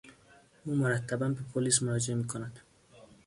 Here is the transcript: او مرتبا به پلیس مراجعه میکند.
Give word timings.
او 0.63 0.69
مرتبا 0.75 1.27
به 1.29 1.41
پلیس 1.53 1.81
مراجعه 1.83 2.15
میکند. 2.15 2.59